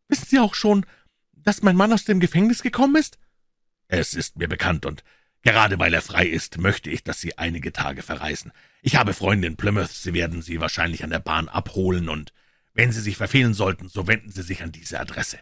[0.09, 0.87] »Wissen Sie auch schon,
[1.33, 3.19] dass mein Mann aus dem Gefängnis gekommen ist?«
[3.89, 5.05] »Es ist mir bekannt, und
[5.43, 8.53] gerade weil er frei ist, möchte ich, dass Sie einige Tage verreisen.
[8.83, 12.33] Ich habe Freunde in Plymouth, sie werden Sie wahrscheinlich an der Bahn abholen, und
[12.73, 15.39] wenn Sie sich verfehlen sollten, so wenden Sie sich an diese Adresse.«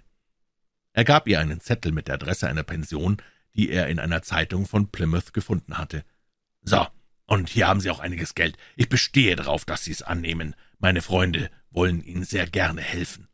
[0.93, 3.19] Er gab ihr einen Zettel mit der Adresse einer Pension,
[3.55, 6.05] die er in einer Zeitung von Plymouth gefunden hatte.
[6.63, 6.87] »So,
[7.27, 8.57] und hier haben Sie auch einiges Geld.
[8.77, 10.55] Ich bestehe darauf, dass Sie es annehmen.
[10.79, 13.29] Meine Freunde wollen Ihnen sehr gerne helfen.«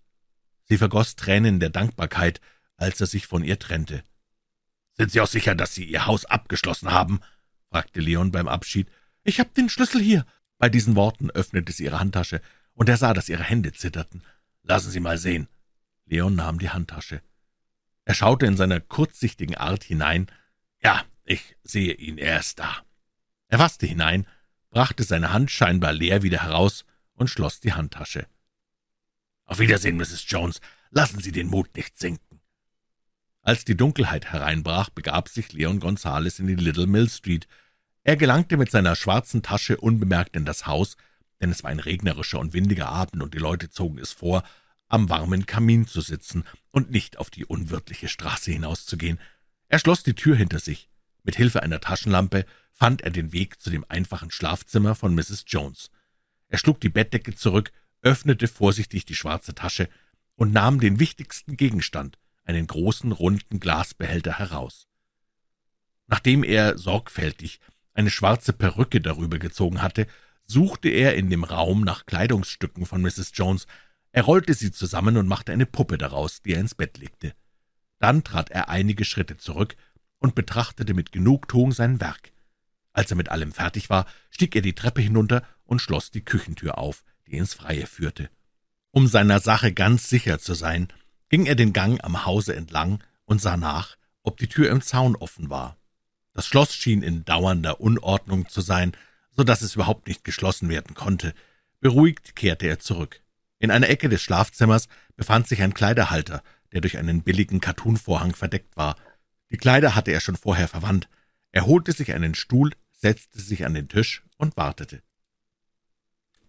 [0.65, 2.41] Sie vergoß Tränen der Dankbarkeit,
[2.77, 4.05] als er sich von ihr trennte.
[4.93, 7.21] »Sind Sie auch sicher, dass Sie Ihr Haus abgeschlossen haben?«
[7.69, 8.89] fragte Leon beim Abschied.
[9.25, 10.25] »Ich hab den Schlüssel hier.«
[10.59, 12.43] Bei diesen Worten öffnete sie ihre Handtasche,
[12.75, 14.23] und er sah, dass ihre Hände zitterten.
[14.63, 15.49] »Lassen Sie mal sehen.«
[16.05, 17.23] Leon nahm die Handtasche.
[18.05, 20.27] Er schaute in seiner kurzsichtigen Art hinein.
[20.83, 22.85] »Ja, ich sehe ihn, er ist da.«
[23.51, 24.27] Er fasste hinein,
[24.71, 26.85] brachte seine Hand scheinbar leer wieder heraus
[27.15, 28.27] und schloss die Handtasche.
[29.45, 30.25] »Auf Wiedersehen, Mrs.
[30.27, 30.61] Jones.
[30.91, 32.41] Lassen Sie den Mut nicht sinken.«
[33.43, 37.49] als die Dunkelheit hereinbrach, begab sich Leon Gonzales in die Little Mill Street.
[38.05, 40.97] Er gelangte mit seiner schwarzen Tasche unbemerkt in das Haus,
[41.41, 44.43] denn es war ein regnerischer und windiger Abend, und die Leute zogen es vor,
[44.89, 49.19] am warmen Kamin zu sitzen und nicht auf die unwirtliche Straße hinauszugehen.
[49.69, 50.91] Er schloss die Tür hinter sich.
[51.23, 55.45] Mit Hilfe einer Taschenlampe fand er den Weg zu dem einfachen Schlafzimmer von Mrs.
[55.47, 55.91] Jones.
[56.49, 59.89] Er schlug die Bettdecke zurück, öffnete vorsichtig die schwarze Tasche
[60.37, 64.89] und nahm den wichtigsten Gegenstand, einen großen, runden Glasbehälter heraus.
[66.07, 67.61] Nachdem er sorgfältig
[67.93, 70.07] eine schwarze Perücke darüber gezogen hatte,
[70.47, 73.33] suchte er in dem Raum nach Kleidungsstücken von Mrs.
[73.35, 73.67] Jones.
[74.11, 77.35] Er rollte sie zusammen und machte eine Puppe daraus, die er ins Bett legte.
[77.99, 79.77] Dann trat er einige Schritte zurück
[80.21, 82.33] und betrachtete mit Genugtuung sein Werk.
[82.93, 86.79] Als er mit allem fertig war, stieg er die Treppe hinunter und schloss die Küchentür
[86.79, 88.31] auf, die ins Freie führte.
[88.93, 90.89] Um seiner Sache ganz sicher zu sein,
[91.29, 95.17] ging er den Gang am Hause entlang und sah nach, ob die Tür im Zaun
[95.17, 95.77] offen war.
[96.33, 98.93] Das Schloss schien in dauernder Unordnung zu sein,
[99.37, 101.35] so dass es überhaupt nicht geschlossen werden konnte.
[101.81, 103.21] Beruhigt kehrte er zurück.
[103.59, 108.77] In einer Ecke des Schlafzimmers befand sich ein Kleiderhalter, der durch einen billigen Kattunvorhang verdeckt
[108.77, 108.97] war.
[109.51, 111.09] Die Kleider hatte er schon vorher verwandt.
[111.53, 115.03] Er holte sich einen Stuhl, setzte sich an den Tisch und wartete.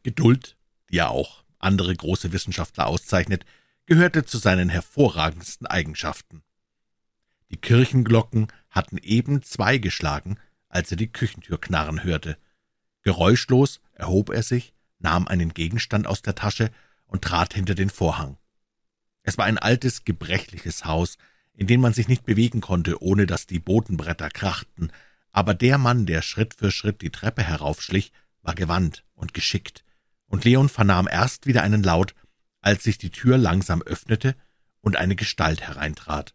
[0.03, 0.57] Geduld,
[0.89, 3.45] die ja auch andere große Wissenschaftler auszeichnet,
[3.85, 6.43] gehörte zu seinen hervorragendsten Eigenschaften.
[7.49, 10.37] Die Kirchenglocken hatten eben zwei geschlagen,
[10.69, 12.37] als er die Küchentür knarren hörte.
[13.01, 16.71] Geräuschlos erhob er sich, nahm einen Gegenstand aus der Tasche
[17.05, 18.37] und trat hinter den Vorhang.
[19.23, 21.17] Es war ein altes, gebrechliches Haus,
[21.53, 24.91] in dem man sich nicht bewegen konnte, ohne dass die Bodenbretter krachten,
[25.31, 28.11] aber der Mann, der Schritt für Schritt die Treppe heraufschlich,
[28.41, 29.83] war gewandt und geschickt,
[30.27, 32.15] und Leon vernahm erst wieder einen Laut,
[32.61, 34.35] als sich die Tür langsam öffnete
[34.81, 36.33] und eine Gestalt hereintrat.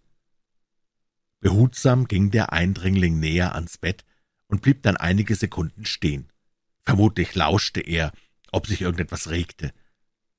[1.41, 4.05] Behutsam ging der Eindringling näher ans Bett
[4.47, 6.33] und blieb dann einige Sekunden stehen.
[6.83, 8.13] Vermutlich lauschte er,
[8.53, 9.73] ob sich irgendetwas regte.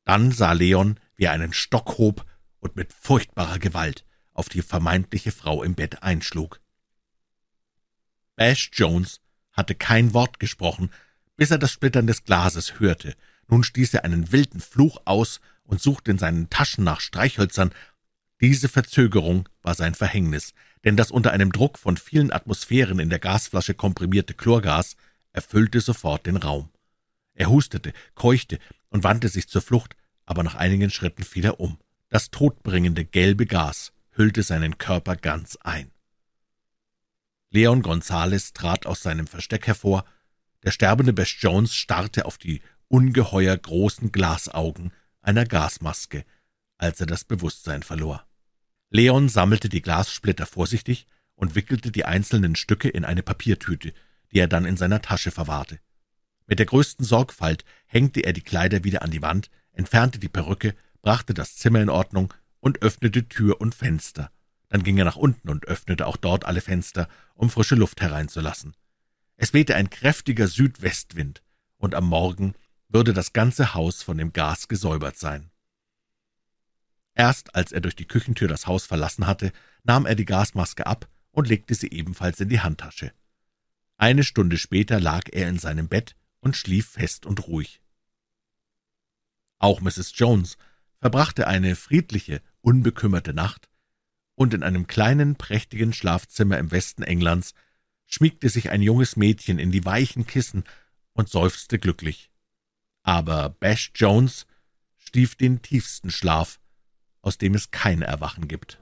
[0.06, 2.26] Dann sah Leon, wie er einen Stock hob
[2.60, 4.07] und mit furchtbarer Gewalt
[4.38, 6.62] auf die vermeintliche Frau im Bett einschlug.
[8.36, 9.20] Bash Jones
[9.52, 10.92] hatte kein Wort gesprochen,
[11.36, 13.16] bis er das Splittern des Glases hörte.
[13.48, 17.72] Nun stieß er einen wilden Fluch aus und suchte in seinen Taschen nach Streichhölzern.
[18.40, 23.20] Diese Verzögerung war sein Verhängnis, denn das unter einem Druck von vielen Atmosphären in der
[23.20, 24.96] Gasflasche komprimierte Chlorgas
[25.34, 26.70] erfüllte sofort den Raum.
[27.34, 29.96] Er hustete, keuchte und wandte sich zur Flucht,
[30.26, 31.80] aber nach einigen Schritten fiel er um.
[32.10, 35.92] Das todbringende gelbe Gas hüllte seinen Körper ganz ein.
[37.50, 40.06] Leon Gonzales trat aus seinem Versteck hervor.
[40.64, 46.26] Der sterbende Bess Jones starrte auf die ungeheuer großen Glasaugen einer Gasmaske,
[46.78, 48.26] als er das Bewusstsein verlor.
[48.90, 53.94] Leon sammelte die Glassplitter vorsichtig und wickelte die einzelnen Stücke in eine Papiertüte,
[54.32, 55.80] die er dann in seiner Tasche verwahrte.
[56.48, 60.74] Mit der größten Sorgfalt hängte er die Kleider wieder an die Wand, entfernte die Perücke,
[61.02, 62.34] brachte das Zimmer in Ordnung
[62.68, 64.30] und öffnete Tür und Fenster.
[64.68, 68.76] Dann ging er nach unten und öffnete auch dort alle Fenster, um frische Luft hereinzulassen.
[69.38, 71.42] Es wehte ein kräftiger Südwestwind,
[71.78, 72.56] und am Morgen
[72.90, 75.50] würde das ganze Haus von dem Gas gesäubert sein.
[77.16, 79.54] Erst als er durch die Küchentür das Haus verlassen hatte,
[79.84, 83.14] nahm er die Gasmaske ab und legte sie ebenfalls in die Handtasche.
[83.96, 87.82] Eine Stunde später lag er in seinem Bett und schlief fest und ruhig.
[89.58, 90.12] Auch Mrs.
[90.16, 90.58] Jones
[91.00, 93.70] verbrachte eine friedliche, unbekümmerte Nacht,
[94.36, 97.54] und in einem kleinen, prächtigen Schlafzimmer im Westen Englands
[98.06, 100.66] schmiegte sich ein junges Mädchen in die weichen Kissen
[101.14, 102.30] und seufzte glücklich.
[103.04, 104.48] Aber Bash Jones
[104.98, 106.60] schlief den tiefsten Schlaf,
[107.22, 108.82] aus dem es kein Erwachen gibt.